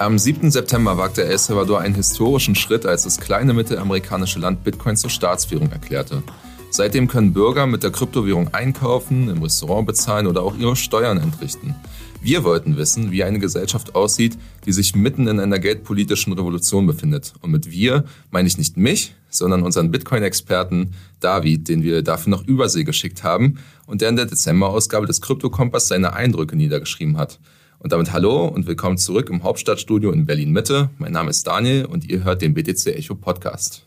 [0.00, 0.50] Am 7.
[0.50, 5.70] September wagte El Salvador einen historischen Schritt, als das kleine mittelamerikanische Land Bitcoin zur Staatswährung
[5.70, 6.22] erklärte.
[6.70, 11.74] Seitdem können Bürger mit der Kryptowährung einkaufen, im Restaurant bezahlen oder auch ihre Steuern entrichten.
[12.22, 17.34] Wir wollten wissen, wie eine Gesellschaft aussieht, die sich mitten in einer geldpolitischen Revolution befindet.
[17.42, 22.46] Und mit wir meine ich nicht mich, sondern unseren Bitcoin-Experten David, den wir dafür noch
[22.46, 27.38] Übersee geschickt haben und der in der Dezember-Ausgabe des Krypto-Kompass seine Eindrücke niedergeschrieben hat.
[27.82, 30.90] Und damit hallo und willkommen zurück im Hauptstadtstudio in Berlin-Mitte.
[30.98, 33.86] Mein Name ist Daniel und ihr hört den BTC Echo Podcast.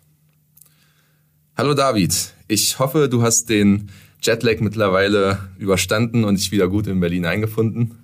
[1.56, 7.00] Hallo David, ich hoffe, du hast den Jetlag mittlerweile überstanden und dich wieder gut in
[7.00, 8.00] Berlin eingefunden.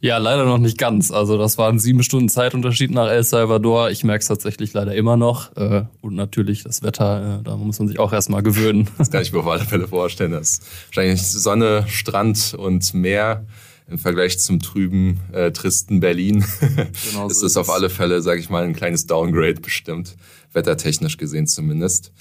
[0.00, 1.10] Ja, leider noch nicht ganz.
[1.10, 3.90] Also das waren sieben Stunden Zeitunterschied nach El Salvador.
[3.90, 5.54] Ich merke es tatsächlich leider immer noch.
[5.58, 8.88] Äh, und natürlich das Wetter, äh, da muss man sich auch erstmal gewöhnen.
[8.96, 10.32] Das kann ich mir auf alle Fälle vorstellen.
[10.32, 13.44] Das ist wahrscheinlich Sonne, Strand und Meer
[13.86, 16.44] im Vergleich zum trüben, äh, tristen Berlin.
[17.10, 20.16] Genau so ist es auf alle Fälle, sage ich mal, ein kleines Downgrade bestimmt,
[20.52, 22.12] wettertechnisch gesehen zumindest.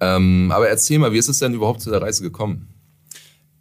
[0.00, 2.68] Ähm, aber erzähl mal, wie ist es denn überhaupt zu der Reise gekommen?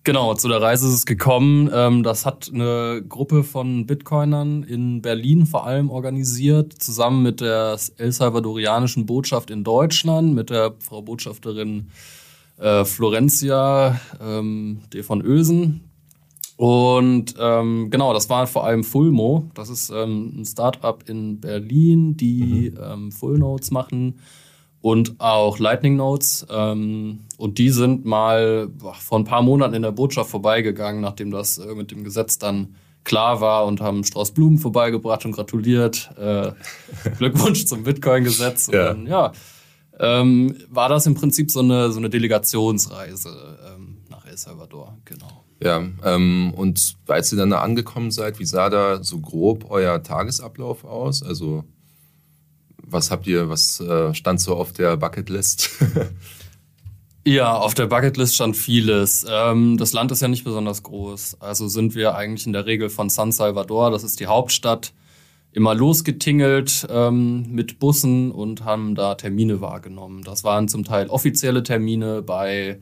[0.04, 1.70] Genau, zu der Reise ist es gekommen.
[1.72, 7.78] Ähm, das hat eine Gruppe von Bitcoinern in Berlin vor allem organisiert, zusammen mit der
[7.98, 11.92] El Salvadorianischen Botschaft in Deutschland, mit der Frau Botschafterin
[12.58, 15.91] äh, Florencia ähm, de von Ösen.
[16.62, 19.50] Und ähm, genau, das war vor allem Fullmo.
[19.56, 22.84] Das ist ähm, ein Startup in Berlin, die mhm.
[22.84, 24.20] ähm, Full Notes machen
[24.80, 26.46] und auch Lightning Notes.
[26.52, 31.32] Ähm, und die sind mal boah, vor ein paar Monaten in der Botschaft vorbeigegangen, nachdem
[31.32, 36.12] das äh, mit dem Gesetz dann klar war und haben Strauß Blumen vorbeigebracht und gratuliert.
[36.16, 36.52] Äh,
[37.18, 38.70] Glückwunsch zum Bitcoin-Gesetz.
[38.72, 38.94] Ja.
[38.94, 39.32] ja
[40.00, 45.44] ähm, war das im Prinzip so eine, so eine Delegationsreise ähm, nach El Salvador, genau.
[45.64, 50.02] Ja, ähm, und als ihr dann da angekommen seid, wie sah da so grob euer
[50.02, 51.22] Tagesablauf aus?
[51.22, 51.64] Also
[52.78, 55.70] was habt ihr, was äh, stand so auf der Bucketlist?
[57.26, 59.26] ja, auf der Bucketlist stand vieles.
[59.30, 61.38] Ähm, das Land ist ja nicht besonders groß.
[61.40, 64.94] Also sind wir eigentlich in der Regel von San Salvador, das ist die Hauptstadt,
[65.52, 70.24] immer losgetingelt ähm, mit Bussen und haben da Termine wahrgenommen.
[70.24, 72.80] Das waren zum Teil offizielle Termine bei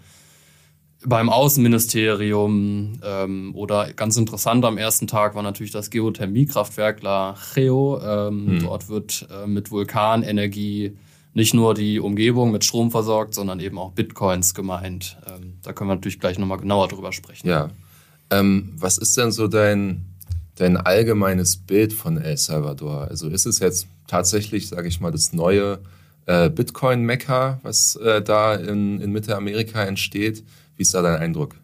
[1.05, 8.01] beim Außenministerium ähm, oder ganz interessant am ersten Tag war natürlich das Geothermiekraftwerk La Geo.
[8.03, 8.59] Ähm, hm.
[8.63, 10.97] Dort wird äh, mit Vulkanenergie
[11.33, 15.17] nicht nur die Umgebung mit Strom versorgt, sondern eben auch Bitcoins gemeint.
[15.27, 17.47] Ähm, da können wir natürlich gleich nochmal genauer drüber sprechen.
[17.47, 17.69] Ja.
[18.29, 20.05] Ähm, was ist denn so dein,
[20.55, 23.07] dein allgemeines Bild von El Salvador?
[23.07, 25.79] Also ist es jetzt tatsächlich, sage ich mal, das neue
[26.25, 30.43] äh, Bitcoin-Mekka, was äh, da in, in Mittelamerika entsteht?
[30.79, 31.55] Wie ist da dein Eindruck?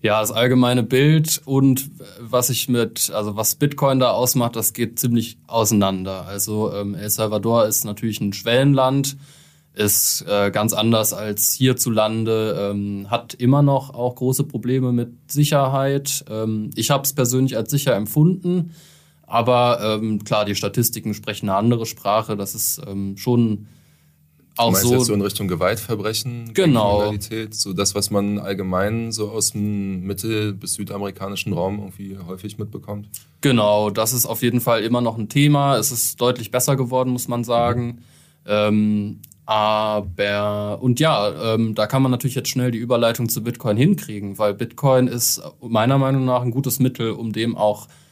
[0.00, 5.00] Ja, das allgemeine Bild und was ich mit, also was Bitcoin da ausmacht, das geht
[5.00, 6.24] ziemlich auseinander.
[6.28, 9.16] Also ähm, El Salvador ist natürlich ein Schwellenland,
[9.74, 16.24] ist äh, ganz anders als hierzulande, ähm, hat immer noch auch große Probleme mit Sicherheit.
[16.30, 18.70] Ähm, ich habe es persönlich als sicher empfunden,
[19.26, 22.36] aber ähm, klar, die Statistiken sprechen eine andere Sprache.
[22.36, 23.66] Das ist ähm, schon
[24.56, 26.98] auch du so, jetzt so in Richtung Gewaltverbrechen, genau.
[26.98, 32.58] Kriminalität, so das, was man allgemein so aus dem mittel- bis südamerikanischen Raum irgendwie häufig
[32.58, 33.08] mitbekommt?
[33.40, 35.76] Genau, das ist auf jeden Fall immer noch ein Thema.
[35.76, 37.86] Es ist deutlich besser geworden, muss man sagen.
[37.86, 37.98] Mhm.
[38.46, 43.76] Ähm, aber, und ja, ähm, da kann man natürlich jetzt schnell die Überleitung zu Bitcoin
[43.76, 48.03] hinkriegen, weil Bitcoin ist meiner Meinung nach ein gutes Mittel, um dem auch äh,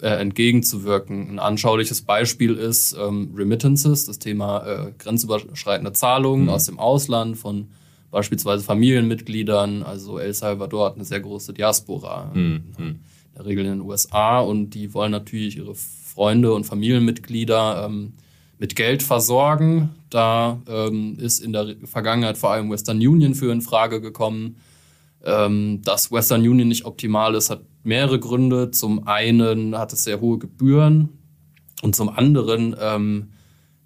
[0.00, 1.30] entgegenzuwirken.
[1.30, 6.50] Ein anschauliches Beispiel ist ähm, Remittances, das Thema äh, grenzüberschreitende Zahlungen mhm.
[6.50, 7.68] aus dem Ausland von
[8.10, 9.82] beispielsweise Familienmitgliedern.
[9.82, 12.62] Also El Salvador hat eine sehr große Diaspora, mhm.
[12.78, 13.00] in
[13.36, 18.14] der Regel in den USA, und die wollen natürlich ihre Freunde und Familienmitglieder ähm,
[18.58, 19.90] mit Geld versorgen.
[20.10, 24.56] Da ähm, ist in der Vergangenheit vor allem Western Union für in Frage gekommen.
[25.26, 28.70] Ähm, dass Western Union nicht optimal ist, hat mehrere Gründe.
[28.70, 31.08] Zum einen hat es sehr hohe Gebühren
[31.82, 33.32] und zum anderen ähm,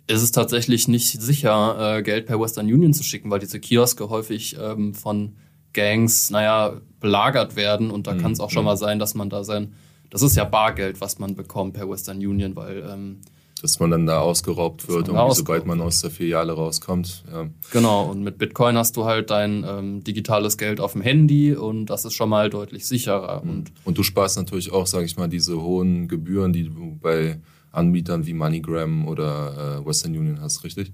[0.06, 4.10] ist es tatsächlich nicht sicher, äh, Geld per Western Union zu schicken, weil diese Kioske
[4.10, 5.36] häufig ähm, von
[5.72, 8.18] Gangs, naja, belagert werden und da mhm.
[8.18, 8.66] kann es auch schon mhm.
[8.66, 9.72] mal sein, dass man da sein,
[10.10, 13.20] das ist ja Bargeld, was man bekommt per Western Union, weil ähm,
[13.62, 17.24] dass man dann da ausgeraubt wird, und sobald man aus der Filiale rauskommt.
[17.30, 17.48] Ja.
[17.72, 21.86] Genau, und mit Bitcoin hast du halt dein ähm, digitales Geld auf dem Handy und
[21.86, 23.42] das ist schon mal deutlich sicherer.
[23.44, 23.50] Mhm.
[23.50, 27.40] Und, und du sparst natürlich auch, sage ich mal, diese hohen Gebühren, die du bei
[27.72, 30.92] Anbietern wie MoneyGram oder äh, Western Union hast, richtig?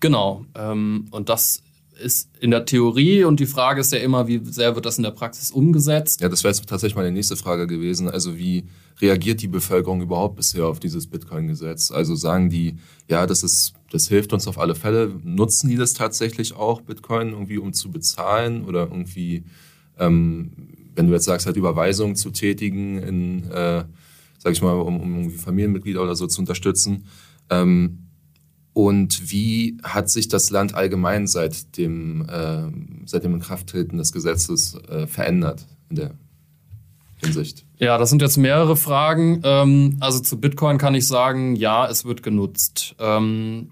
[0.00, 1.62] Genau, ähm, und das
[2.02, 5.04] ist in der Theorie und die Frage ist ja immer, wie sehr wird das in
[5.04, 6.20] der Praxis umgesetzt?
[6.20, 8.08] Ja, das wäre jetzt tatsächlich meine nächste Frage gewesen.
[8.08, 8.64] Also wie
[9.00, 11.90] reagiert die Bevölkerung überhaupt bisher auf dieses Bitcoin-Gesetz?
[11.90, 12.76] Also sagen die,
[13.08, 15.12] ja, das ist, das hilft uns auf alle Fälle.
[15.22, 19.44] Nutzen die das tatsächlich auch, Bitcoin, irgendwie um zu bezahlen oder irgendwie,
[19.98, 20.52] ähm,
[20.94, 23.84] wenn du jetzt sagst, halt Überweisungen zu tätigen in, äh,
[24.38, 27.06] sag ich mal, um, um Familienmitglieder oder so zu unterstützen?
[27.50, 28.03] Ähm,
[28.74, 34.76] und wie hat sich das Land allgemein seit dem, äh, seit dem Inkrafttreten des Gesetzes
[34.88, 36.10] äh, verändert in der
[37.16, 37.64] Hinsicht?
[37.78, 39.40] Ja, das sind jetzt mehrere Fragen.
[39.44, 42.96] Ähm, also zu Bitcoin kann ich sagen, ja, es wird genutzt.
[42.98, 43.70] Ähm,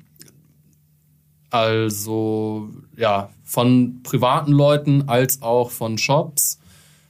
[1.51, 6.61] also ja, von privaten Leuten als auch von Shops.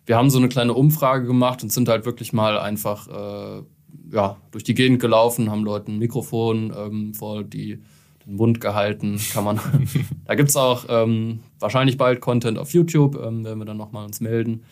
[0.06, 3.62] Wir haben so eine kleine Umfrage gemacht und sind halt wirklich mal einfach äh,
[4.12, 7.80] ja, durch die Gegend gelaufen, haben Leuten ein Mikrofon ähm, vor die,
[8.26, 9.18] den Mund gehalten.
[9.32, 9.58] Kann man.
[10.26, 14.04] da gibt es auch ähm, wahrscheinlich bald Content auf YouTube, ähm, werden wir dann nochmal
[14.04, 14.62] uns melden.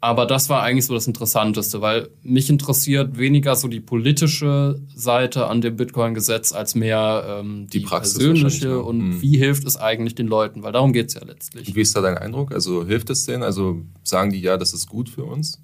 [0.00, 5.46] Aber das war eigentlich so das Interessanteste, weil mich interessiert weniger so die politische Seite
[5.46, 9.22] an dem Bitcoin-Gesetz als mehr ähm, die, die persönliche und mhm.
[9.22, 11.68] wie hilft es eigentlich den Leuten, weil darum geht es ja letztlich.
[11.68, 12.52] Und wie ist da dein Eindruck?
[12.52, 13.42] Also hilft es denen?
[13.42, 15.60] Also sagen die ja, das ist gut für uns?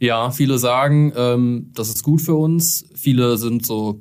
[0.00, 2.86] Ja, viele sagen, ähm, das ist gut für uns.
[2.94, 4.00] Viele sind so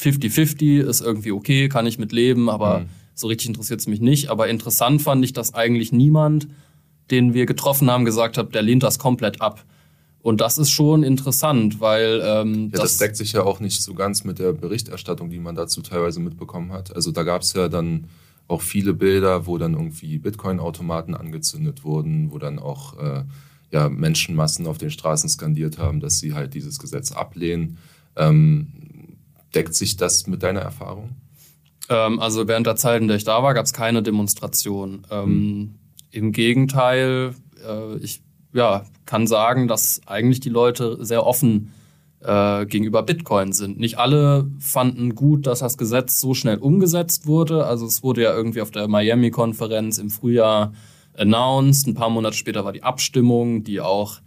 [0.00, 2.86] 50-50, ist irgendwie okay, kann ich mit leben, aber mhm.
[3.14, 4.30] so richtig interessiert es mich nicht.
[4.30, 6.48] Aber interessant fand ich, dass eigentlich niemand,
[7.10, 9.64] den wir getroffen haben, gesagt hat, der lehnt das komplett ab.
[10.22, 13.82] Und das ist schon interessant, weil ähm, ja, das, das deckt sich ja auch nicht
[13.82, 16.94] so ganz mit der Berichterstattung, die man dazu teilweise mitbekommen hat.
[16.94, 18.06] Also da gab es ja dann
[18.46, 23.24] auch viele Bilder, wo dann irgendwie Bitcoin-Automaten angezündet wurden, wo dann auch äh,
[23.72, 27.78] ja, Menschenmassen auf den Straßen skandiert haben, dass sie halt dieses Gesetz ablehnen.
[28.16, 28.68] Ähm,
[29.54, 31.16] deckt sich das mit deiner Erfahrung?
[31.88, 35.06] Ähm, also während der Zeit, in der ich da war, gab es keine Demonstration.
[35.10, 35.74] Ähm, hm.
[36.10, 37.34] Im Gegenteil,
[37.66, 38.22] äh, ich
[38.52, 41.72] ja, kann sagen, dass eigentlich die Leute sehr offen
[42.20, 43.78] äh, gegenüber Bitcoin sind.
[43.80, 47.64] Nicht alle fanden gut, dass das Gesetz so schnell umgesetzt wurde.
[47.64, 50.72] Also es wurde ja irgendwie auf der Miami-Konferenz im Frühjahr
[51.14, 51.86] announced.
[51.86, 54.20] Ein paar Monate später war die Abstimmung, die auch,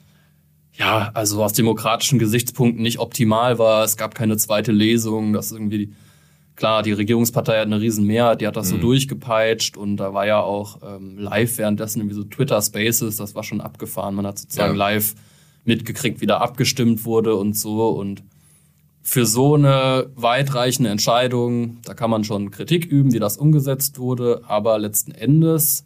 [0.74, 3.84] ja, also aus demokratischen Gesichtspunkten nicht optimal war.
[3.84, 5.34] Es gab keine zweite Lesung.
[5.34, 5.94] Das irgendwie,
[6.56, 8.76] klar, die Regierungspartei hat eine riesen Mehrheit, die hat das mhm.
[8.76, 13.36] so durchgepeitscht und da war ja auch ähm, live währenddessen irgendwie so Twitter Spaces, das
[13.36, 14.16] war schon abgefahren.
[14.16, 14.78] Man hat sozusagen ja.
[14.78, 15.16] live
[15.64, 18.24] mitgekriegt, wie da abgestimmt wurde und so und
[19.02, 24.42] für so eine weitreichende Entscheidung, da kann man schon Kritik üben, wie das umgesetzt wurde,
[24.48, 25.86] aber letzten Endes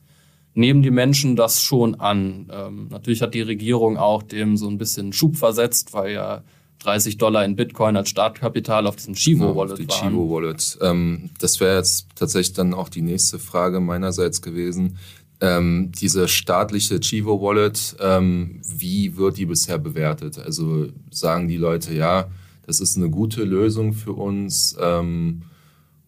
[0.53, 2.49] nehmen die Menschen das schon an.
[2.51, 6.43] Ähm, natürlich hat die Regierung auch dem so ein bisschen Schub versetzt, weil ja
[6.79, 10.79] 30 Dollar in Bitcoin als Startkapital auf diesem Chivo-Wallet ja, die Chivo-Wallet.
[10.81, 14.97] Ähm, das wäre jetzt tatsächlich dann auch die nächste Frage meinerseits gewesen.
[15.41, 20.37] Ähm, diese staatliche Chivo-Wallet, ähm, wie wird die bisher bewertet?
[20.37, 22.29] Also sagen die Leute, ja,
[22.65, 25.43] das ist eine gute Lösung für uns ähm,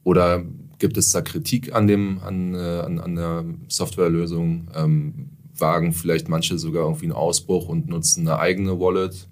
[0.04, 0.44] oder
[0.82, 4.68] Gibt es da Kritik an, dem, an, äh, an, an der Softwarelösung?
[4.76, 9.28] Ähm, wagen vielleicht manche sogar irgendwie einen Ausbruch und nutzen eine eigene Wallet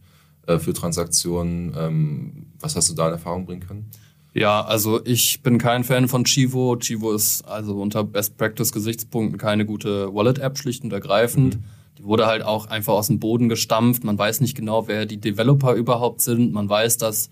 [0.45, 1.73] äh, für Transaktionen?
[1.75, 3.89] Ähm, was hast du da in Erfahrung bringen können?
[4.35, 6.75] Ja, also ich bin kein Fan von Chivo.
[6.75, 11.55] Chivo ist also unter Best Practice Gesichtspunkten keine gute Wallet-App, schlicht und ergreifend.
[11.55, 11.63] Mhm.
[11.97, 14.03] Die wurde halt auch einfach aus dem Boden gestampft.
[14.03, 16.53] Man weiß nicht genau, wer die Developer überhaupt sind.
[16.53, 17.31] Man weiß, dass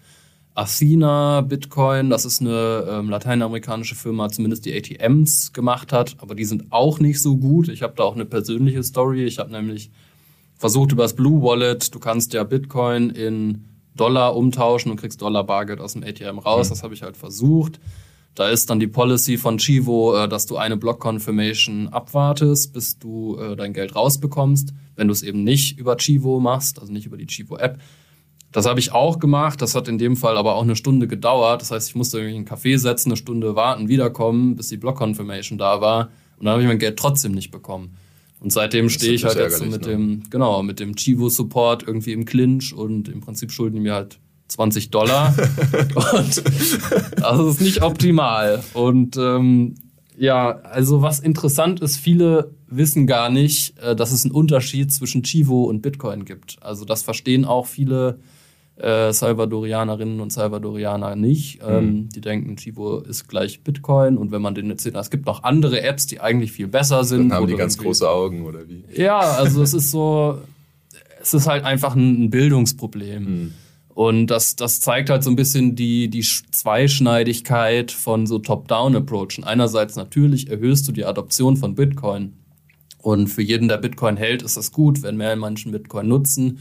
[0.58, 6.46] Athena Bitcoin, das ist eine ähm, lateinamerikanische Firma, zumindest die ATMs gemacht hat, aber die
[6.46, 7.70] sind auch nicht so gut.
[7.70, 9.26] Ich habe da auch eine persönliche Story.
[9.26, 9.92] Ich habe nämlich
[10.56, 15.44] versucht über das Blue Wallet, du kannst ja Bitcoin in Dollar umtauschen und kriegst Dollar
[15.44, 16.68] Bargeld aus dem ATM raus.
[16.68, 16.72] Mhm.
[16.72, 17.80] Das habe ich halt versucht.
[18.34, 22.98] Da ist dann die Policy von Chivo, äh, dass du eine Block Confirmation abwartest, bis
[22.98, 24.74] du äh, dein Geld rausbekommst.
[24.96, 27.80] Wenn du es eben nicht über Chivo machst, also nicht über die Chivo App,
[28.52, 29.62] das habe ich auch gemacht.
[29.62, 31.62] Das hat in dem Fall aber auch eine Stunde gedauert.
[31.62, 34.98] Das heißt, ich musste irgendwie einen Kaffee setzen, eine Stunde warten, wiederkommen, bis die Block
[34.98, 36.10] Confirmation da war.
[36.38, 37.98] Und dann habe ich mein Geld trotzdem nicht bekommen.
[38.40, 39.88] Und seitdem stehe ich halt jetzt so mit ne?
[39.88, 43.96] dem, genau, mit dem Chivo Support irgendwie im Clinch und im Prinzip schulden die mir
[43.96, 45.36] halt 20 Dollar.
[46.14, 46.44] und
[47.18, 48.64] das ist nicht optimal.
[48.74, 49.76] Und ähm,
[50.18, 55.24] ja, also was interessant ist, viele wissen gar nicht, äh, dass es einen Unterschied zwischen
[55.24, 56.58] Chivo und Bitcoin gibt.
[56.62, 58.20] Also das verstehen auch viele
[58.78, 61.62] äh, Salvadorianerinnen und Salvadorianer nicht.
[61.62, 61.70] Mhm.
[61.70, 65.44] Ähm, die denken, Chivo ist gleich Bitcoin und wenn man den erzählt, es gibt noch
[65.44, 67.30] andere Apps, die eigentlich viel besser sind.
[67.30, 68.84] Dann haben die ganz große Augen oder wie?
[68.96, 70.40] Ja, also es ist so,
[71.22, 73.24] es ist halt einfach ein Bildungsproblem.
[73.24, 73.54] Mhm.
[73.98, 79.44] Und das, das zeigt halt so ein bisschen die, die Zweischneidigkeit von so Top-Down-Approachen.
[79.44, 82.34] Einerseits natürlich erhöhst du die Adoption von Bitcoin.
[83.02, 86.60] Und für jeden, der Bitcoin hält, ist das gut, wenn mehr Menschen Bitcoin nutzen.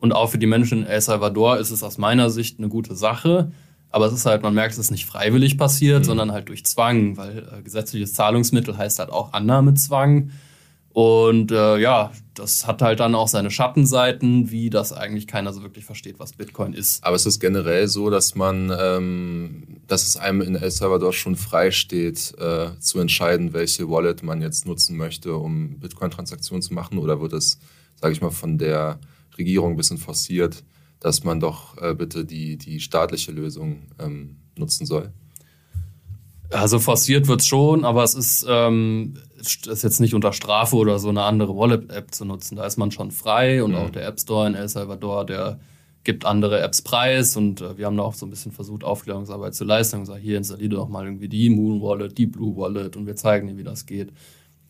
[0.00, 2.96] Und auch für die Menschen in El Salvador ist es aus meiner Sicht eine gute
[2.96, 3.52] Sache.
[3.90, 6.04] Aber es ist halt, man merkt, es ist nicht freiwillig passiert, mhm.
[6.04, 10.30] sondern halt durch Zwang, weil äh, gesetzliches Zahlungsmittel heißt halt auch Annahmezwang.
[10.92, 15.62] Und äh, ja, das hat halt dann auch seine Schattenseiten, wie das eigentlich keiner so
[15.62, 17.04] wirklich versteht, was Bitcoin ist.
[17.04, 21.36] Aber es ist generell so, dass man, ähm, dass es einem in El Salvador schon
[21.36, 26.98] frei steht, äh, zu entscheiden, welche Wallet man jetzt nutzen möchte, um Bitcoin-Transaktionen zu machen,
[26.98, 27.60] oder wird es,
[28.00, 28.98] sage ich mal, von der
[29.38, 30.64] Regierung ein bisschen forciert,
[31.00, 35.12] dass man doch äh, bitte die, die staatliche Lösung ähm, nutzen soll?
[36.50, 40.98] Also forciert wird es schon, aber es ist, ähm, ist jetzt nicht unter Strafe oder
[40.98, 42.56] so eine andere Wallet-App zu nutzen.
[42.56, 43.76] Da ist man schon frei und mhm.
[43.76, 45.60] auch der App Store in El Salvador, der
[46.02, 49.54] gibt andere Apps preis und äh, wir haben da auch so ein bisschen versucht, Aufklärungsarbeit
[49.54, 52.96] zu leisten und gesagt, hier installiere doch mal irgendwie die Moon Wallet, die Blue Wallet
[52.96, 54.12] und wir zeigen dir, wie das geht.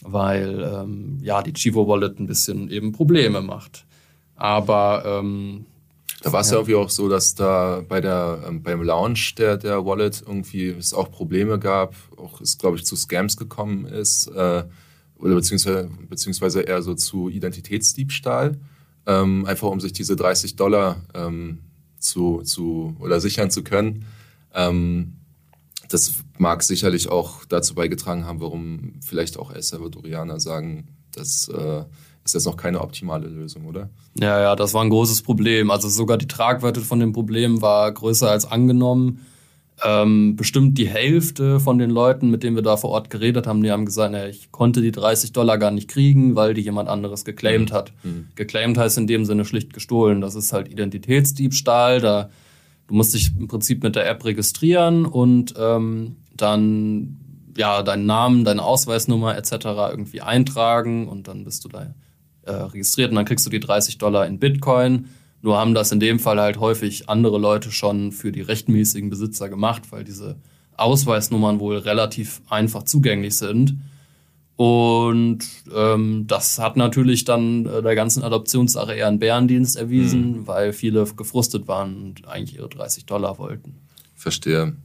[0.03, 3.87] Weil ähm, ja, die Chivo Wallet ein bisschen eben Probleme macht.
[4.41, 5.67] Aber ähm,
[6.23, 6.55] da war es ja.
[6.55, 10.69] ja irgendwie auch so, dass da bei der, ähm, beim Launch der, der Wallet irgendwie
[10.71, 14.65] es auch Probleme gab, auch es, glaube ich, zu Scams gekommen ist, äh,
[15.19, 18.59] oder beziehungsweise, beziehungsweise eher so zu Identitätsdiebstahl,
[19.07, 21.59] ähm, einfach um sich diese 30 Dollar ähm,
[21.99, 24.07] zu, zu oder sichern zu können.
[24.55, 25.19] Ähm,
[25.91, 31.85] das mag sicherlich auch dazu beigetragen haben, warum vielleicht auch El Salvadorianer sagen, dass äh,
[32.25, 33.89] ist jetzt noch keine optimale Lösung, oder?
[34.19, 35.71] Ja, ja, das war ein großes Problem.
[35.71, 39.27] Also sogar die Tragweite von dem Problem war größer als angenommen.
[39.83, 43.63] Ähm, bestimmt die Hälfte von den Leuten, mit denen wir da vor Ort geredet haben,
[43.63, 46.91] die haben gesagt, ja, ich konnte die 30 Dollar gar nicht kriegen, weil die jemand
[46.91, 47.75] anderes geclaimed mhm.
[47.75, 47.93] hat.
[48.03, 48.29] Mhm.
[48.35, 50.21] Geclaimed heißt in dem Sinne schlicht gestohlen.
[50.21, 52.01] Das ist halt Identitätsdiebstahl.
[52.01, 52.29] Da
[52.91, 57.17] du musst dich im Prinzip mit der App registrieren und ähm, dann
[57.57, 59.53] ja deinen Namen, deine Ausweisnummer etc.
[59.91, 61.95] irgendwie eintragen und dann bist du da
[62.51, 65.07] äh, registriert und dann kriegst du die 30 Dollar in Bitcoin.
[65.43, 69.49] Nur haben das in dem Fall halt häufig andere Leute schon für die rechtmäßigen Besitzer
[69.49, 70.37] gemacht, weil diese
[70.77, 73.79] Ausweisnummern wohl relativ einfach zugänglich sind.
[74.57, 75.39] Und
[75.75, 80.47] ähm, das hat natürlich dann äh, der ganzen Adoptionssache eher einen Bärendienst erwiesen, mhm.
[80.47, 83.77] weil viele gefrustet waren und eigentlich ihre 30 Dollar wollten.
[84.15, 84.77] Verstehe.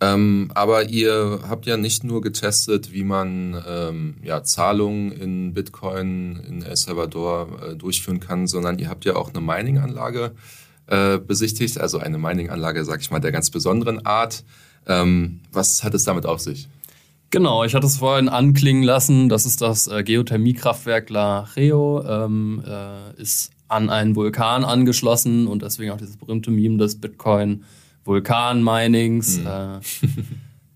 [0.00, 6.36] Ähm, aber ihr habt ja nicht nur getestet, wie man ähm, ja, Zahlungen in Bitcoin
[6.46, 10.32] in El Salvador äh, durchführen kann, sondern ihr habt ja auch eine Mining-Anlage
[10.86, 14.44] äh, besichtigt, also eine Mining-Anlage, sag ich mal, der ganz besonderen Art.
[14.86, 16.68] Ähm, was hat es damit auf sich?
[17.30, 19.28] Genau, ich hatte es vorhin anklingen lassen.
[19.28, 25.60] Das ist das äh, Geothermiekraftwerk La Reo, ähm, äh, ist an einen Vulkan angeschlossen und
[25.62, 27.64] deswegen auch dieses berühmte Meme des Bitcoin
[28.08, 29.38] Vulkan-Minings.
[29.38, 29.46] Mhm.
[29.46, 29.80] Äh,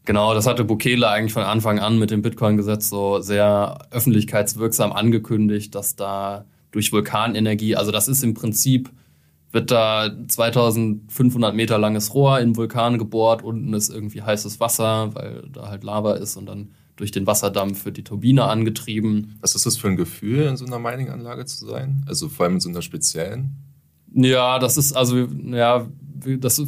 [0.05, 5.75] genau, das hatte Bukele eigentlich von Anfang an mit dem Bitcoin-Gesetz so sehr öffentlichkeitswirksam angekündigt,
[5.75, 8.91] dass da durch Vulkanenergie, also das ist im Prinzip,
[9.51, 15.15] wird da 2500 Meter langes Rohr in den Vulkan gebohrt, unten ist irgendwie heißes Wasser,
[15.15, 19.37] weil da halt Lava ist und dann durch den Wasserdampf wird die Turbine angetrieben.
[19.41, 22.05] Was ist das für ein Gefühl, in so einer Mining-Anlage zu sein?
[22.07, 23.57] Also vor allem in so einer speziellen?
[24.15, 25.87] Ja, das ist also, ja,
[26.39, 26.63] das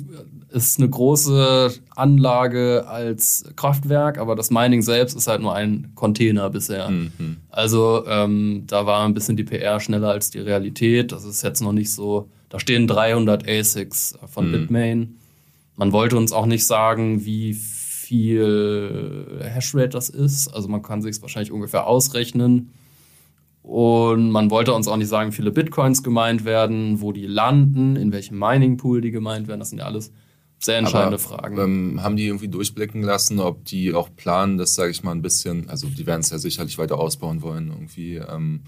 [0.55, 6.49] ist eine große Anlage als Kraftwerk, aber das Mining selbst ist halt nur ein Container
[6.49, 6.89] bisher.
[6.91, 7.39] Mhm.
[7.51, 11.11] Also ähm, da war ein bisschen die PR schneller als die Realität.
[11.11, 12.29] Das ist jetzt noch nicht so.
[12.51, 14.53] Da stehen 300 ASICs von mhm.
[14.53, 15.17] Bitmain.
[15.75, 20.49] Man wollte uns auch nicht sagen, wie viel Hashrate das ist.
[20.49, 22.71] Also man kann sich es wahrscheinlich ungefähr ausrechnen.
[23.65, 27.97] Und man wollte uns auch nicht sagen, wie viele Bitcoins gemeint werden, wo die landen,
[27.97, 29.59] in welchem Mining Pool die gemeint werden.
[29.59, 30.13] Das sind ja alles
[30.65, 31.59] sehr entscheidende Aber, Fragen.
[31.59, 35.23] Ähm, haben die irgendwie durchblicken lassen, ob die auch planen, das sage ich mal ein
[35.23, 38.17] bisschen, also die werden es ja sicherlich weiter ausbauen wollen irgendwie.
[38.17, 38.63] Ähm,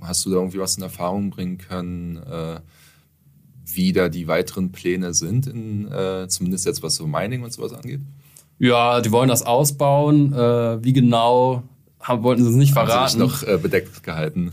[0.00, 2.60] hast du da irgendwie was in Erfahrung bringen können, äh,
[3.66, 7.72] wie da die weiteren Pläne sind, in, äh, zumindest jetzt was so Mining und sowas
[7.72, 8.00] angeht?
[8.58, 10.32] Ja, die wollen das ausbauen.
[10.32, 11.62] Äh, wie genau
[12.00, 12.92] haben, wollten sie es nicht verraten.
[12.92, 14.50] Haben sie noch äh, bedeckt gehalten.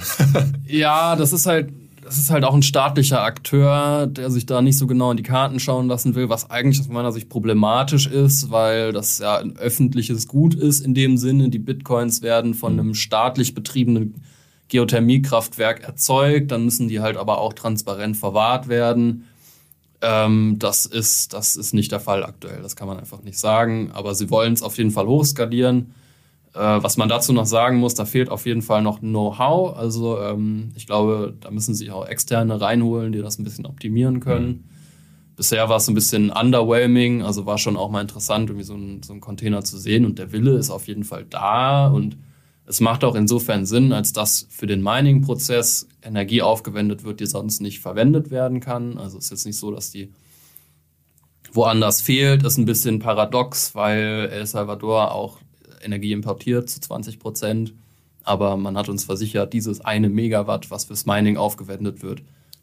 [0.68, 1.72] ja, das ist halt,
[2.12, 5.24] das ist halt auch ein staatlicher Akteur, der sich da nicht so genau in die
[5.24, 9.56] Karten schauen lassen will, was eigentlich aus meiner Sicht problematisch ist, weil das ja ein
[9.56, 11.48] öffentliches Gut ist in dem Sinne.
[11.48, 14.16] Die Bitcoins werden von einem staatlich betriebenen
[14.68, 19.28] Geothermiekraftwerk erzeugt, dann müssen die halt aber auch transparent verwahrt werden.
[20.02, 23.90] Ähm, das, ist, das ist nicht der Fall aktuell, das kann man einfach nicht sagen.
[23.94, 25.94] Aber sie wollen es auf jeden Fall hochskalieren.
[26.54, 29.78] Äh, was man dazu noch sagen muss, da fehlt auf jeden Fall noch Know-how.
[29.78, 34.20] Also ähm, ich glaube, da müssen sich auch Externe reinholen, die das ein bisschen optimieren
[34.20, 34.70] können.
[35.36, 39.02] bisher war es ein bisschen underwhelming, also war schon auch mal interessant, irgendwie so einen
[39.02, 42.18] so Container zu sehen und der Wille ist auf jeden Fall da und
[42.66, 47.60] es macht auch insofern Sinn, als dass für den Mining-Prozess Energie aufgewendet wird, die sonst
[47.60, 48.98] nicht verwendet werden kann.
[48.98, 50.14] Also es ist jetzt nicht so, dass die
[51.52, 55.40] woanders fehlt, ist ein bisschen paradox, weil El Salvador auch
[55.84, 57.74] Energie importiert zu 20 Prozent.
[58.24, 62.22] Aber man hat uns versichert, dieses eine Megawatt, was fürs Mining aufgewendet wird,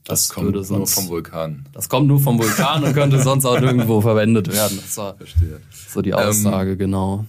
[0.09, 1.67] das, das kommt sonst, nur vom Vulkan.
[1.73, 4.79] Das kommt nur vom Vulkan und könnte sonst auch nirgendwo verwendet werden.
[4.81, 5.61] Das war Verstehe.
[5.71, 7.27] so die Aussage, ähm, genau.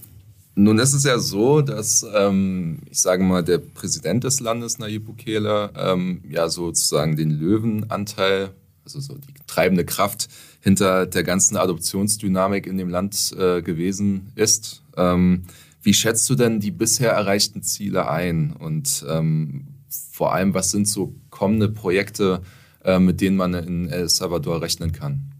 [0.55, 5.05] Nun ist es ja so, dass ähm, ich sage mal, der Präsident des Landes, Nayib
[5.05, 8.51] Bukele, ähm, ja sozusagen den Löwenanteil,
[8.85, 10.29] also so die treibende Kraft
[10.61, 14.83] hinter der ganzen Adoptionsdynamik in dem Land äh, gewesen ist.
[14.95, 15.43] Ähm,
[15.81, 18.53] wie schätzt du denn die bisher erreichten Ziele ein?
[18.53, 19.67] Und ähm,
[20.11, 22.41] vor allem, was sind so kommende Projekte,
[22.83, 25.31] äh, mit denen man in El Salvador rechnen kann?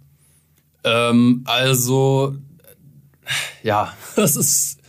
[0.84, 2.36] Ähm, also,
[3.64, 4.80] ja, das ist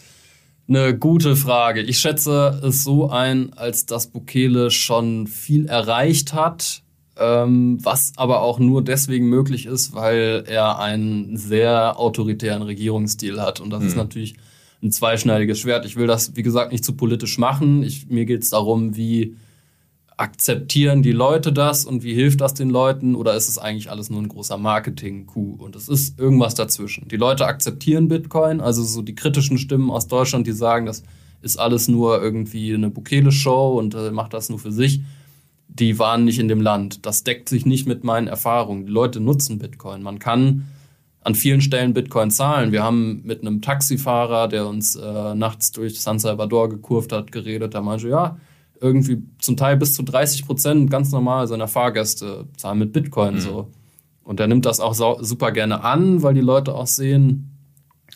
[0.68, 1.82] eine gute Frage.
[1.82, 6.82] Ich schätze es so ein, als dass Bukele schon viel erreicht hat,
[7.16, 13.58] ähm, was aber auch nur deswegen möglich ist, weil er einen sehr autoritären Regierungsstil hat.
[13.58, 13.88] Und das mhm.
[13.88, 14.36] ist natürlich
[14.82, 15.84] ein zweischneidiges Schwert.
[15.84, 17.82] Ich will das, wie gesagt, nicht zu politisch machen.
[17.82, 19.36] Ich, mir geht es darum, wie
[20.16, 24.10] akzeptieren die Leute das und wie hilft das den Leuten oder ist es eigentlich alles
[24.10, 25.60] nur ein großer Marketing-Coup?
[25.60, 27.08] Und es ist irgendwas dazwischen.
[27.08, 31.02] Die Leute akzeptieren Bitcoin, also so die kritischen Stimmen aus Deutschland, die sagen, das
[31.40, 35.00] ist alles nur irgendwie eine Bukele-Show und äh, macht das nur für sich.
[35.68, 37.06] Die waren nicht in dem Land.
[37.06, 38.84] Das deckt sich nicht mit meinen Erfahrungen.
[38.84, 40.02] Die Leute nutzen Bitcoin.
[40.02, 40.68] Man kann
[41.22, 42.72] an vielen Stellen Bitcoin zahlen.
[42.72, 47.74] Wir haben mit einem Taxifahrer, der uns äh, nachts durch San Salvador gekurvt hat, geredet.
[47.74, 48.38] Da meinte, ja,
[48.80, 53.40] irgendwie zum Teil bis zu 30 Prozent ganz normal seiner Fahrgäste zahlen mit Bitcoin mhm.
[53.40, 53.68] so.
[54.22, 57.50] Und er nimmt das auch super gerne an, weil die Leute auch sehen,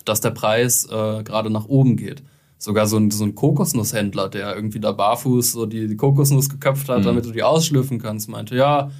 [0.04, 2.22] dass der Preis äh, gerade nach oben geht.
[2.56, 6.88] Sogar so ein, so ein Kokosnusshändler, der irgendwie da barfuß so die, die Kokosnuss geköpft
[6.88, 7.04] hat, mhm.
[7.04, 8.90] damit du die ausschlüpfen kannst, meinte, ja,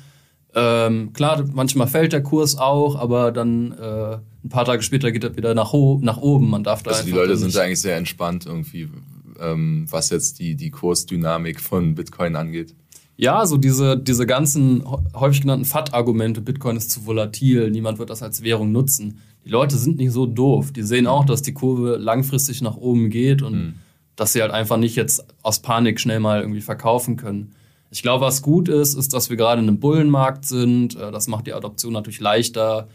[0.55, 5.25] ähm, klar, manchmal fällt der Kurs auch, aber dann äh, ein paar Tage später geht
[5.25, 6.49] er wieder nach, nach oben.
[6.49, 8.89] Man darf da also die Leute sind da eigentlich sehr entspannt irgendwie,
[9.41, 12.75] ähm, was jetzt die, die Kursdynamik von Bitcoin angeht.
[13.17, 18.23] Ja, so diese, diese ganzen häufig genannten FAT-Argumente, Bitcoin ist zu volatil, niemand wird das
[18.23, 19.21] als Währung nutzen.
[19.45, 20.73] Die Leute sind nicht so doof.
[20.73, 23.75] Die sehen auch, dass die Kurve langfristig nach oben geht und mhm.
[24.17, 27.55] dass sie halt einfach nicht jetzt aus Panik schnell mal irgendwie verkaufen können.
[27.95, 30.97] Ich glaube, was gut ist, ist, dass wir gerade in einem Bullenmarkt sind.
[30.97, 32.89] Äh, das macht die Adoption natürlich leichter.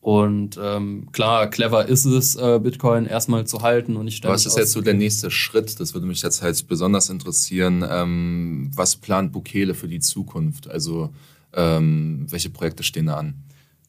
[0.00, 4.58] Und ähm, klar, clever ist es, äh, Bitcoin erstmal zu halten und nicht Was ist
[4.58, 5.78] jetzt so der nächste Schritt?
[5.78, 7.84] Das würde mich jetzt halt besonders interessieren.
[7.88, 10.68] Ähm, was plant Bukele für die Zukunft?
[10.68, 11.10] Also
[11.52, 13.34] ähm, welche Projekte stehen da an?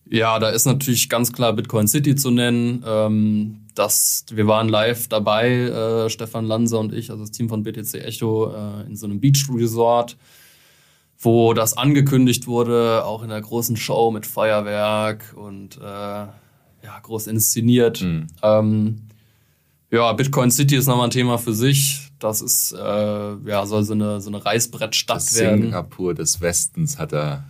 [0.07, 2.83] Ja, da ist natürlich ganz klar Bitcoin City zu nennen.
[2.85, 7.63] Ähm, das, wir waren live dabei, äh, Stefan Lanser und ich, also das Team von
[7.63, 10.15] BTC Echo, äh, in so einem Beach Resort
[11.23, 17.27] wo das angekündigt wurde, auch in der großen Show mit Feuerwerk und äh, ja, groß
[17.27, 18.01] inszeniert.
[18.01, 18.27] Mhm.
[18.41, 19.01] Ähm,
[19.89, 22.11] ja, Bitcoin City ist nochmal ein Thema für sich.
[22.19, 25.61] Das ist, äh, ja, soll so eine, so eine Reißbrettstadt das werden.
[25.61, 27.43] Singapur des Westens hat er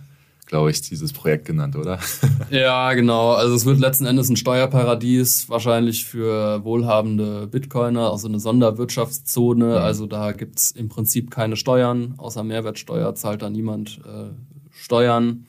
[0.54, 1.98] glaube ich, dieses Projekt genannt, oder?
[2.50, 3.32] ja, genau.
[3.32, 9.64] Also es wird letzten Endes ein Steuerparadies, wahrscheinlich für wohlhabende Bitcoiner, also eine Sonderwirtschaftszone.
[9.64, 9.72] Mhm.
[9.72, 14.30] Also da gibt es im Prinzip keine Steuern, außer Mehrwertsteuer zahlt da niemand äh,
[14.70, 15.46] Steuern.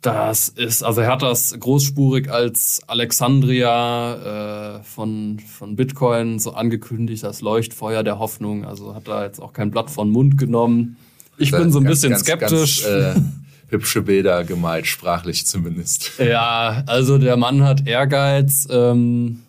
[0.00, 7.22] Das ist, also er hat das großspurig als Alexandria äh, von, von Bitcoin so angekündigt,
[7.22, 8.64] das Leuchtfeuer der Hoffnung.
[8.64, 10.96] Also hat da jetzt auch kein Blatt von Mund genommen.
[11.36, 12.84] Ich bin so ein ganz, bisschen ganz, skeptisch.
[12.84, 13.20] Ganz, äh,
[13.68, 16.12] hübsche Bilder gemalt, sprachlich zumindest.
[16.18, 18.66] Ja, also der Mann hat Ehrgeiz.
[18.70, 19.40] Ähm,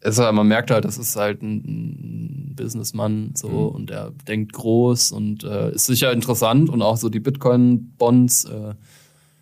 [0.00, 3.68] es, man merkt halt, das ist halt ein Businessmann so mhm.
[3.68, 8.74] und er denkt groß und äh, ist sicher interessant und auch so die Bitcoin-Bonds, äh,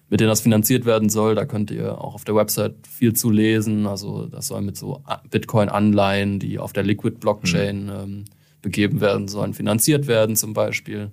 [0.09, 3.31] mit denen das finanziert werden soll, da könnt ihr auch auf der Website viel zu
[3.31, 3.87] lesen.
[3.87, 7.91] Also das soll mit so Bitcoin-Anleihen, die auf der Liquid-Blockchain mhm.
[7.91, 8.25] ähm,
[8.61, 11.11] begeben werden sollen, finanziert werden zum Beispiel.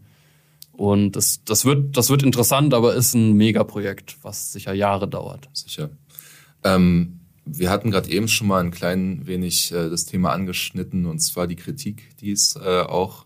[0.77, 5.49] Und das, das, wird, das wird interessant, aber ist ein Megaprojekt, was sicher Jahre dauert.
[5.51, 5.89] Sicher.
[6.63, 11.17] Ähm, wir hatten gerade eben schon mal ein klein wenig äh, das Thema angeschnitten, und
[11.19, 13.25] zwar die Kritik, die es äh, auch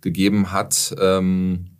[0.00, 0.94] gegeben hat.
[1.00, 1.70] Ähm,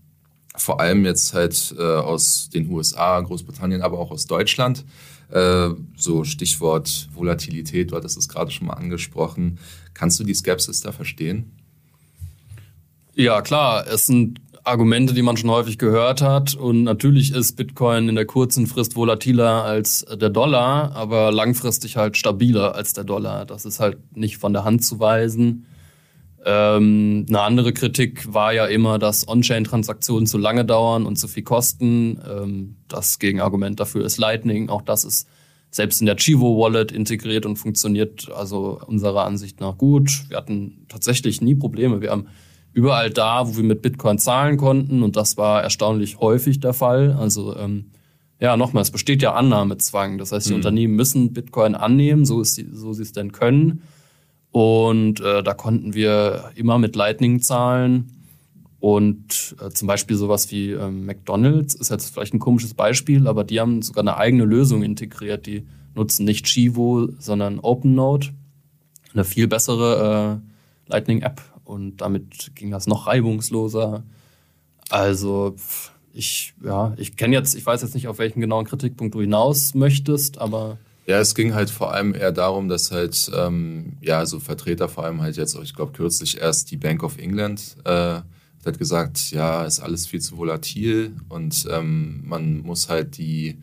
[0.57, 4.85] vor allem jetzt halt äh, aus den USA, Großbritannien, aber auch aus Deutschland.
[5.31, 9.61] Äh, so Stichwort Volatilität, du hattest es gerade schon mal angesprochen.
[9.95, 11.53] Kannst du die Skepsis da verstehen?
[13.15, 13.87] Ja, klar.
[13.87, 16.55] Es sind Argumente, die man schon häufig gehört hat.
[16.55, 22.17] Und natürlich ist Bitcoin in der kurzen Frist volatiler als der Dollar, aber langfristig halt
[22.17, 23.45] stabiler als der Dollar.
[23.45, 25.67] Das ist halt nicht von der Hand zu weisen.
[26.45, 31.45] Ähm, eine andere Kritik war ja immer, dass On-Chain-Transaktionen zu lange dauern und zu viel
[31.45, 32.21] kosten.
[32.29, 34.69] Ähm, das Gegenargument dafür ist Lightning.
[34.69, 35.29] Auch das ist
[35.71, 40.25] selbst in der Chivo Wallet integriert und funktioniert also unserer Ansicht nach gut.
[40.29, 42.01] Wir hatten tatsächlich nie Probleme.
[42.01, 42.27] Wir haben
[42.73, 47.13] überall da, wo wir mit Bitcoin zahlen konnten und das war erstaunlich häufig der Fall.
[47.19, 47.91] Also ähm,
[48.41, 50.19] ja, nochmal, es besteht ja Annahmezwang.
[50.19, 50.57] Das heißt, die mhm.
[50.57, 53.83] Unternehmen müssen Bitcoin annehmen, so, ist die, so sie es denn können.
[54.51, 58.11] Und äh, da konnten wir immer mit Lightning zahlen.
[58.81, 63.45] Und äh, zum Beispiel sowas wie äh, McDonald's ist jetzt vielleicht ein komisches Beispiel, aber
[63.45, 65.47] die haben sogar eine eigene Lösung integriert.
[65.47, 68.31] Die nutzen nicht Chivo, sondern OpenNote.
[69.15, 71.41] Eine viel bessere äh, Lightning-App.
[71.65, 74.03] Und damit ging das noch reibungsloser.
[74.91, 75.57] Also
[76.13, 79.75] ich, ja, ich kenne jetzt, ich weiß jetzt nicht, auf welchen genauen Kritikpunkt du hinaus
[79.75, 84.39] möchtest, aber ja, es ging halt vor allem eher darum, dass halt, ähm, ja, so
[84.39, 88.21] Vertreter vor allem halt jetzt, ich glaube kürzlich erst die Bank of England äh,
[88.65, 93.59] hat gesagt, ja, ist alles viel zu volatil und ähm, man muss halt die,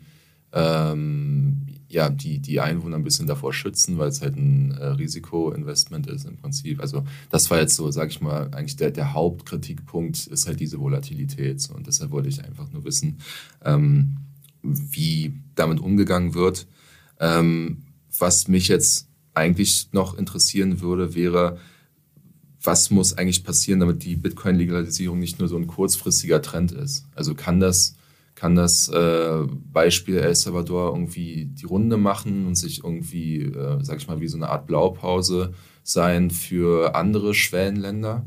[0.52, 6.06] ähm, ja, die, die Einwohner ein bisschen davor schützen, weil es halt ein äh, Risikoinvestment
[6.06, 6.80] ist im Prinzip.
[6.80, 10.78] Also das war jetzt so, sag ich mal, eigentlich der, der Hauptkritikpunkt ist halt diese
[10.78, 11.68] Volatilität.
[11.74, 13.18] Und deshalb wollte ich einfach nur wissen,
[13.64, 14.18] ähm,
[14.62, 16.68] wie damit umgegangen wird.
[17.18, 17.82] Ähm,
[18.16, 21.58] was mich jetzt eigentlich noch interessieren würde, wäre,
[22.62, 27.06] was muss eigentlich passieren, damit die Bitcoin-Legalisierung nicht nur so ein kurzfristiger Trend ist?
[27.16, 27.96] Also kann das,
[28.34, 33.98] kann das äh, Beispiel El Salvador irgendwie die Runde machen und sich irgendwie, äh, sag
[33.98, 38.26] ich mal, wie so eine Art Blaupause sein für andere Schwellenländer?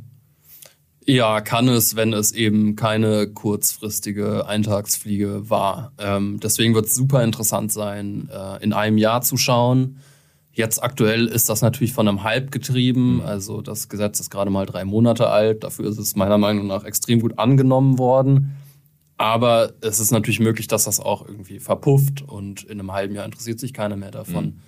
[1.05, 5.91] Ja, kann es, wenn es eben keine kurzfristige Eintagsfliege war.
[5.97, 9.97] Ähm, deswegen wird es super interessant sein, äh, in einem Jahr zu schauen.
[10.51, 13.15] Jetzt aktuell ist das natürlich von einem Hype getrieben.
[13.15, 13.21] Mhm.
[13.21, 15.63] Also das Gesetz ist gerade mal drei Monate alt.
[15.63, 18.55] Dafür ist es meiner Meinung nach extrem gut angenommen worden.
[19.23, 23.23] Aber es ist natürlich möglich, dass das auch irgendwie verpufft und in einem halben Jahr
[23.23, 24.45] interessiert sich keiner mehr davon.
[24.45, 24.59] Mhm.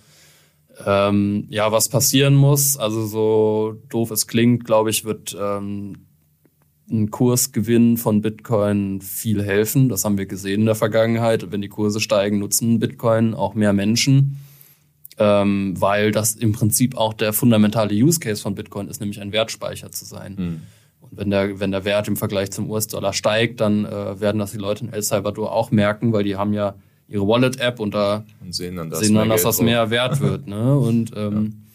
[0.86, 6.06] Ähm, ja, was passieren muss, also so doof es klingt, glaube ich, wird ähm,
[6.90, 9.90] ein Kursgewinn von Bitcoin viel helfen.
[9.90, 11.52] Das haben wir gesehen in der Vergangenheit.
[11.52, 14.38] Wenn die Kurse steigen, nutzen Bitcoin auch mehr Menschen,
[15.18, 19.34] ähm, weil das im Prinzip auch der fundamentale Use Case von Bitcoin ist, nämlich ein
[19.34, 20.36] Wertspeicher zu sein.
[20.38, 20.62] Mhm.
[21.10, 24.52] Und wenn der, wenn der Wert im Vergleich zum US-Dollar steigt, dann äh, werden das
[24.52, 26.76] die Leute in El Salvador auch merken, weil die haben ja
[27.08, 30.48] ihre Wallet-App und da und sehen dann, dass, sehen dann, dass das mehr wert wird.
[30.48, 30.76] Ne?
[30.78, 31.66] Und ähm, ja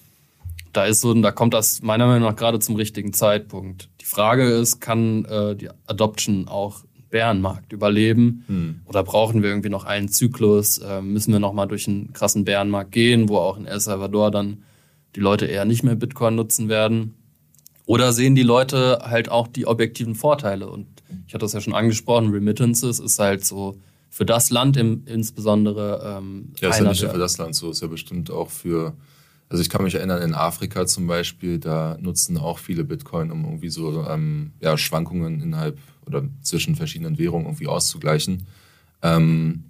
[0.73, 3.89] da ist so, da kommt das meiner Meinung nach gerade zum richtigen Zeitpunkt.
[4.01, 8.45] Die Frage ist, kann äh, die Adoption auch Bärenmarkt überleben?
[8.47, 8.81] Hm.
[8.87, 10.79] Oder brauchen wir irgendwie noch einen Zyklus?
[10.79, 14.31] Äh, müssen wir noch mal durch einen krassen Bärenmarkt gehen, wo auch in El Salvador
[14.31, 14.63] dann
[15.17, 17.15] die Leute eher nicht mehr Bitcoin nutzen werden?
[17.91, 20.71] Oder sehen die Leute halt auch die objektiven Vorteile?
[20.71, 20.87] Und
[21.27, 26.01] ich hatte das ja schon angesprochen, Remittances ist halt so für das Land im, insbesondere.
[26.19, 28.95] Ähm, ja, ist ja nicht nur für das Land so, ist ja bestimmt auch für
[29.49, 33.45] also ich kann mich erinnern, in Afrika zum Beispiel, da nutzen auch viele Bitcoin, um
[33.45, 35.77] irgendwie so ähm, ja, Schwankungen innerhalb
[36.07, 38.47] oder zwischen verschiedenen Währungen irgendwie auszugleichen.
[39.03, 39.65] Ähm,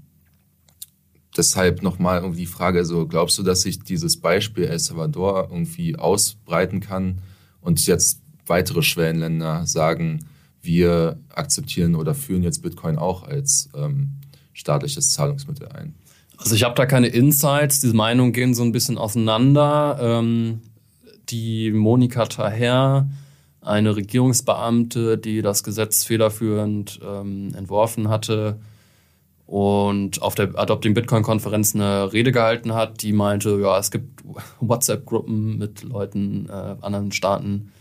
[1.35, 5.97] deshalb nochmal irgendwie die Frage, also glaubst du, dass sich dieses Beispiel El Salvador irgendwie
[5.97, 7.23] ausbreiten kann
[7.61, 10.27] und jetzt weitere Schwellenländer sagen,
[10.63, 14.19] wir akzeptieren oder führen jetzt Bitcoin auch als ähm,
[14.53, 15.95] staatliches Zahlungsmittel ein?
[16.37, 19.99] Also ich habe da keine Insights, diese Meinungen gehen so ein bisschen auseinander.
[20.01, 20.61] Ähm,
[21.29, 23.09] die Monika Taher,
[23.61, 28.59] eine Regierungsbeamte, die das Gesetz federführend ähm, entworfen hatte
[29.51, 34.23] und auf der Adopting Bitcoin-Konferenz eine Rede gehalten hat, die meinte, ja, es gibt
[34.61, 37.73] WhatsApp-Gruppen mit Leuten, äh, anderen Staaten,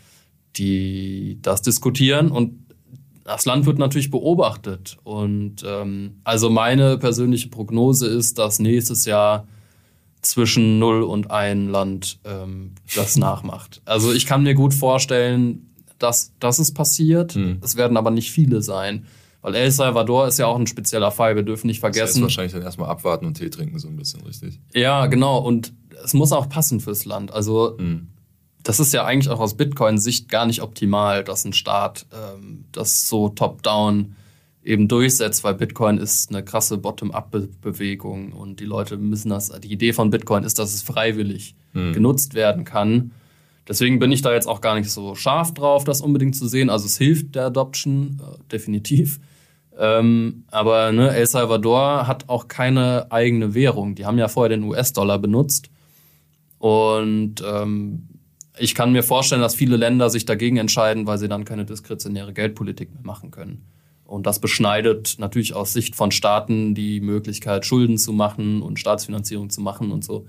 [0.56, 2.66] die das diskutieren und
[3.24, 4.98] das Land wird natürlich beobachtet.
[5.04, 9.48] Und ähm, also meine persönliche Prognose ist, dass nächstes Jahr
[10.22, 13.84] zwischen 0 und 1 Land ähm, das nachmacht.
[13.86, 17.36] Also ich kann mir gut vorstellen, dass das ist passiert.
[17.36, 17.60] Hm.
[17.62, 19.06] Es werden aber nicht viele sein.
[19.41, 21.36] Weil El Salvador ist ja auch ein spezieller Fall.
[21.36, 22.02] Wir dürfen nicht vergessen.
[22.02, 24.60] Das heißt wahrscheinlich dann erstmal abwarten und Tee trinken, so ein bisschen, richtig?
[24.73, 25.39] Ja, genau.
[25.39, 25.73] Und
[26.04, 27.34] es muss auch passen fürs Land.
[27.34, 28.08] Also hm
[28.63, 33.08] das ist ja eigentlich auch aus Bitcoin-Sicht gar nicht optimal, dass ein Staat ähm, das
[33.08, 34.15] so top-down
[34.63, 39.93] eben durchsetzt, weil Bitcoin ist eine krasse Bottom-up-Bewegung und die Leute müssen das, die Idee
[39.93, 41.93] von Bitcoin ist, dass es freiwillig hm.
[41.93, 43.12] genutzt werden kann.
[43.67, 46.69] Deswegen bin ich da jetzt auch gar nicht so scharf drauf, das unbedingt zu sehen.
[46.69, 49.19] Also es hilft der Adoption, äh, definitiv.
[49.80, 53.96] Ähm, aber ne, El Salvador hat auch keine eigene Währung.
[53.96, 55.70] Die haben ja vorher den US-Dollar benutzt.
[56.58, 58.10] Und ähm,
[58.58, 62.34] ich kann mir vorstellen, dass viele Länder sich dagegen entscheiden, weil sie dann keine diskretionäre
[62.34, 63.65] Geldpolitik mehr machen können.
[64.04, 69.50] Und das beschneidet natürlich aus Sicht von Staaten die Möglichkeit, Schulden zu machen und Staatsfinanzierung
[69.50, 70.26] zu machen und so.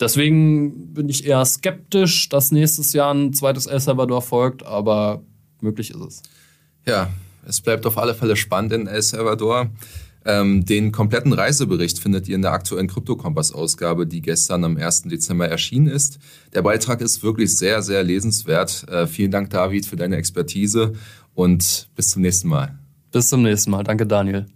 [0.00, 5.22] Deswegen bin ich eher skeptisch, dass nächstes Jahr ein zweites El Salvador folgt, aber
[5.60, 6.22] möglich ist es.
[6.86, 7.10] Ja,
[7.46, 9.70] es bleibt auf alle Fälle spannend in El Salvador.
[10.26, 15.02] Ähm, den kompletten Reisebericht findet ihr in der aktuellen Kryptokompass-Ausgabe, die gestern am 1.
[15.02, 16.18] Dezember erschienen ist.
[16.54, 18.86] Der Beitrag ist wirklich sehr, sehr lesenswert.
[18.88, 20.94] Äh, vielen Dank, David, für deine Expertise
[21.34, 22.78] und bis zum nächsten Mal.
[23.12, 23.84] Bis zum nächsten Mal.
[23.84, 24.46] Danke, Daniel.